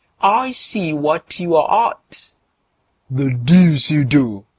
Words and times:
I 0.23 0.49
see 0.49 0.93
what 0.93 1.39
you're 1.39 1.71
at! 1.71 2.31
"The 3.11 3.29
deuce 3.29 3.91
you 3.91 4.03
do!" 4.03 4.45